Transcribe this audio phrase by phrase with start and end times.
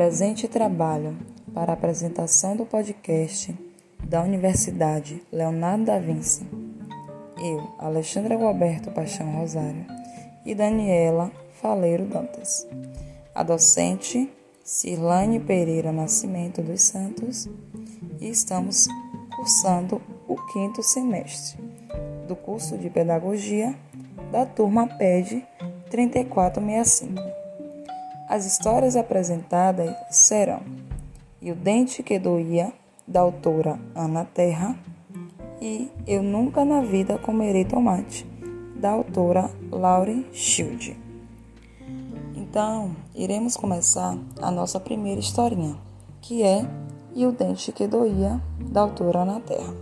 [0.00, 1.14] presente trabalho
[1.52, 3.54] para a apresentação do podcast
[4.02, 6.48] da Universidade Leonardo da Vinci,
[7.36, 9.84] eu, Alexandra Gualberto Paixão Rosário
[10.46, 11.30] e Daniela
[11.60, 12.66] Faleiro Dantas.
[13.34, 14.32] A docente
[14.64, 17.46] Cirlane Pereira Nascimento dos Santos
[18.18, 18.88] e estamos
[19.36, 21.62] cursando o quinto semestre
[22.26, 23.78] do curso de Pedagogia
[24.32, 25.46] da turma PED
[25.90, 27.39] 3465.
[28.30, 30.60] As histórias apresentadas serão
[31.42, 32.72] E o Dente que Doía,
[33.04, 34.78] da autora Ana Terra,
[35.60, 38.24] e Eu Nunca na Vida Comerei Tomate,
[38.76, 40.96] da autora Lauren Shield.
[42.36, 45.76] Então, iremos começar a nossa primeira historinha,
[46.20, 46.64] que é
[47.16, 49.74] E o Dente que Doía, da autora Ana Terra.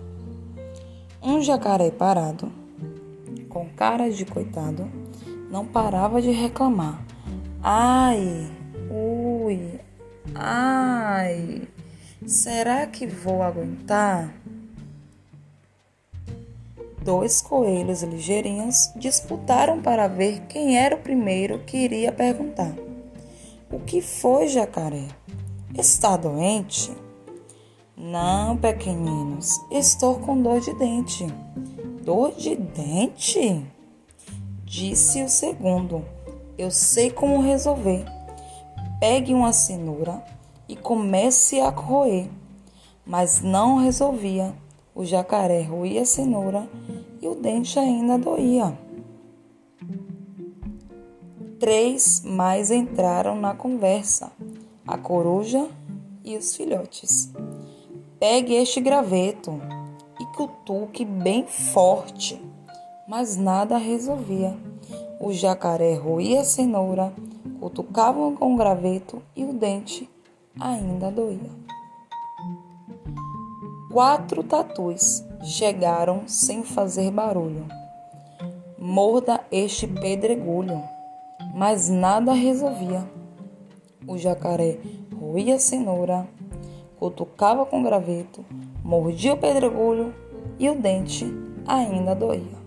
[1.22, 2.50] Um jacaré parado,
[3.50, 4.90] com cara de coitado,
[5.50, 7.04] não parava de reclamar
[7.70, 8.50] Ai,
[8.90, 9.78] ui,
[10.34, 11.68] ai,
[12.26, 14.34] será que vou aguentar?
[17.02, 22.74] Dois coelhos ligeirinhos disputaram para ver quem era o primeiro que iria perguntar.
[23.70, 25.08] O que foi, jacaré?
[25.76, 26.90] Está doente?
[27.94, 31.26] Não, pequeninos, estou com dor de dente.
[32.02, 33.62] Dor de dente?
[34.64, 36.02] Disse o segundo
[36.58, 38.04] eu sei como resolver.
[38.98, 40.20] Pegue uma cenoura
[40.68, 42.28] e comece a roer.
[43.06, 44.52] Mas não resolvia.
[44.94, 46.68] O jacaré roía a cenoura
[47.22, 48.76] e o dente ainda doía.
[51.60, 54.32] Três mais entraram na conversa:
[54.84, 55.68] a coruja
[56.24, 57.32] e os filhotes.
[58.18, 59.60] Pegue este graveto
[60.20, 62.42] e cutuque bem forte,
[63.06, 64.56] mas nada resolvia.
[65.20, 67.12] O jacaré roía a cenoura,
[67.58, 70.08] cutucava com o graveto e o dente
[70.60, 71.50] ainda doía.
[73.90, 77.66] Quatro tatus chegaram sem fazer barulho.
[78.78, 80.82] Morda este pedregulho,
[81.52, 83.04] mas nada resolvia.
[84.06, 84.78] O jacaré
[85.18, 86.28] roía a cenoura,
[86.96, 88.44] cutucava com o graveto,
[88.84, 90.14] mordia o pedregulho
[90.60, 91.26] e o dente
[91.66, 92.57] ainda doía.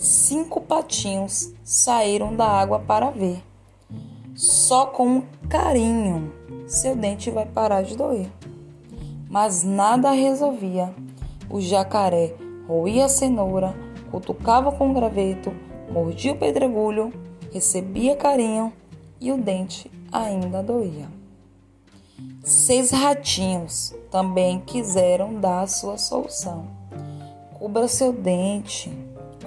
[0.00, 3.42] Cinco patinhos saíram da água para ver.
[4.34, 6.32] Só com um carinho
[6.66, 8.30] seu dente vai parar de doer.
[9.28, 10.94] Mas nada resolvia.
[11.50, 12.34] O jacaré
[12.66, 13.74] roía a cenoura,
[14.10, 15.52] cutucava com o graveto,
[15.90, 17.12] mordia o pedregulho,
[17.52, 18.72] recebia carinho
[19.20, 21.08] e o dente ainda doía.
[22.42, 26.68] Seis ratinhos também quiseram dar a sua solução.
[27.58, 28.90] Cubra seu dente,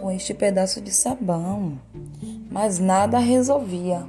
[0.03, 1.79] com este pedaço de sabão,
[2.51, 4.05] mas nada resolvia.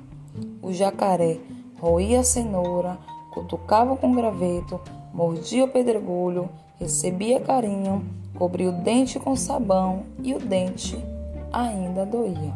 [0.61, 1.39] O jacaré
[1.79, 2.99] roía a cenoura,
[3.33, 4.81] cutucava com graveto,
[5.13, 6.51] mordia o pedregulho,
[6.81, 10.99] recebia carinho, cobria o dente com sabão e o dente
[11.53, 12.53] ainda doía.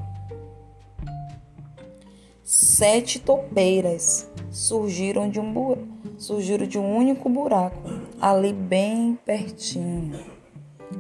[2.42, 5.76] Sete topeiras surgiram de um,
[6.18, 7.88] surgiram de um único buraco,
[8.20, 10.26] ali bem pertinho.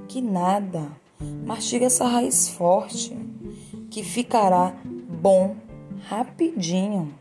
[0.06, 1.07] Que nada!
[1.20, 3.16] Mastiga essa raiz forte,
[3.90, 5.56] que ficará bom
[6.08, 7.14] rapidinho.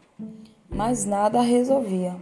[0.69, 2.16] Mas nada resolvia.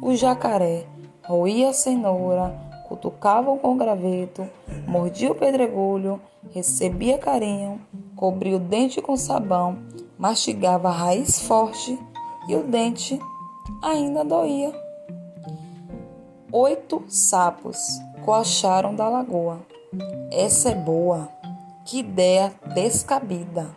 [0.00, 0.86] O jacaré
[1.22, 2.58] roía a cenoura,
[2.88, 4.48] cutucava com graveto,
[4.86, 6.20] mordia o pedregulho,
[6.52, 7.80] recebia carinho,
[8.16, 9.78] cobria o dente com sabão,
[10.18, 11.98] mastigava a raiz forte
[12.48, 13.20] e o dente
[13.82, 14.72] ainda doía.
[16.52, 17.78] Oito sapos
[18.24, 19.69] coacharam da lagoa.
[20.30, 21.28] Essa é boa.
[21.84, 23.74] Que ideia descabida.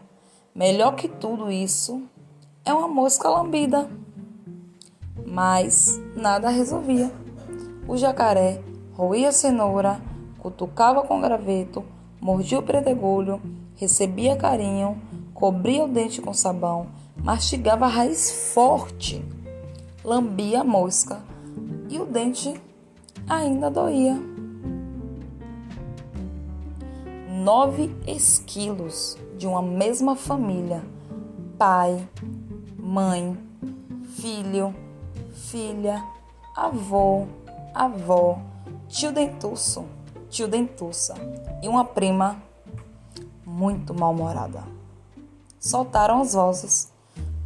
[0.53, 2.03] Melhor que tudo isso
[2.63, 3.89] é uma mosca lambida.
[5.25, 7.11] Mas nada resolvia.
[7.87, 8.61] O jacaré
[8.93, 9.99] roía a cenoura,
[10.37, 11.83] cutucava com graveto,
[12.21, 13.41] mordia o predegulho,
[13.75, 15.01] recebia carinho,
[15.33, 16.87] cobria o dente com sabão,
[17.17, 19.25] mastigava a raiz forte,
[20.05, 21.23] lambia a mosca
[21.89, 22.53] e o dente
[23.27, 24.32] ainda doía.
[27.43, 30.81] Nove esquilos de uma mesma família:
[31.57, 32.07] pai,
[32.79, 33.37] mãe,
[34.15, 34.73] filho,
[35.33, 36.01] filha,
[36.55, 37.27] avô,
[37.73, 38.39] avó,
[38.87, 39.85] tio dentuço,
[40.29, 41.15] tio dentuça
[41.61, 42.41] e uma prima
[43.45, 44.63] muito mal-humorada.
[45.59, 46.91] Soltaram as vozes.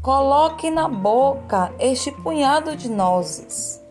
[0.01, 3.81] Coloque na boca este punhado de nozes.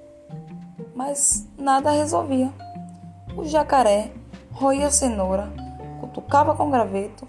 [0.94, 2.50] Mas nada resolvia.
[3.36, 4.12] O jacaré
[4.52, 5.65] roía a cenoura
[6.16, 7.28] cutucava com graveto,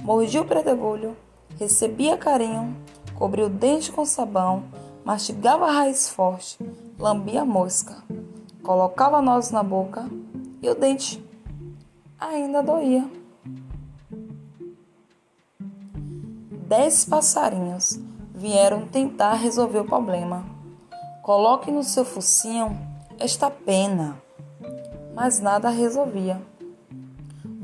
[0.00, 1.16] mordia o predegulho,
[1.58, 2.76] recebia carinho,
[3.14, 4.64] cobria o dente com sabão,
[5.02, 6.58] mastigava a raiz forte,
[6.98, 7.96] lambia a mosca,
[8.62, 10.06] colocava nozes na boca
[10.60, 11.24] e o dente
[12.20, 13.10] ainda doía.
[16.68, 17.98] Dez passarinhos
[18.34, 20.44] vieram tentar resolver o problema.
[21.22, 22.76] Coloque no seu focinho
[23.18, 24.20] esta pena,
[25.14, 26.38] mas nada resolvia.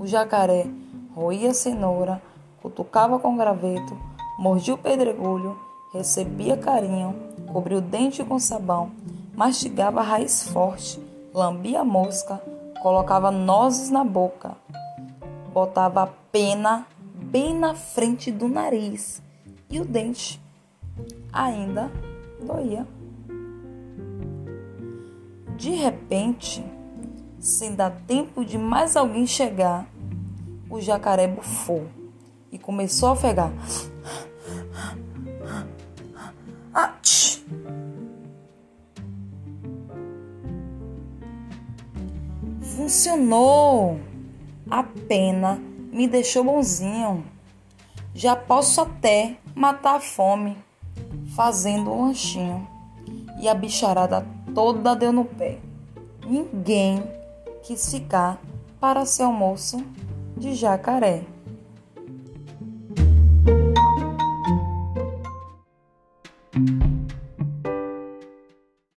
[0.02, 0.66] O jacaré
[1.14, 2.20] roía cenoura,
[2.60, 3.96] cutucava com graveto,
[4.36, 5.56] mordia o pedregulho,
[5.94, 7.14] recebia carinho,
[7.52, 8.90] cobria o dente com sabão,
[9.32, 11.00] mastigava a raiz forte,
[11.32, 12.42] lambia a mosca,
[12.82, 14.56] colocava nozes na boca,
[15.54, 16.84] botava a pena
[17.14, 19.22] bem na frente do nariz
[19.70, 20.42] e o dente
[21.32, 21.88] ainda
[22.44, 22.84] doía.
[25.56, 26.64] De repente,
[27.38, 29.91] sem dar tempo de mais alguém chegar,
[30.72, 31.86] o jacaré bufou
[32.50, 33.52] e começou a ofegar.
[42.62, 44.00] Funcionou!
[44.70, 45.60] A pena
[45.92, 47.22] me deixou bonzinho.
[48.14, 50.56] Já posso até matar a fome
[51.36, 52.66] fazendo um lanchinho.
[53.38, 55.58] E a bicharada toda deu no pé.
[56.26, 57.02] Ninguém
[57.62, 58.40] quis ficar
[58.80, 59.84] para ser almoço
[60.36, 61.31] de jacaré.